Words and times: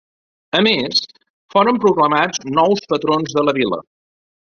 A 0.59 0.61
més, 0.67 1.03
foren 1.57 1.79
proclamats 1.85 2.43
nous 2.59 2.85
patrons 2.95 3.39
de 3.41 3.49
la 3.49 3.59
vila. 3.63 3.83